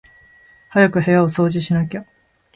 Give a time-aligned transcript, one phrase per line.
[0.71, 2.03] 早く部屋を掃除しなきゃ